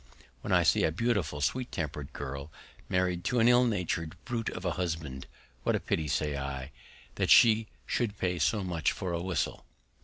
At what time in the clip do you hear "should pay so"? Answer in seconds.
7.85-8.63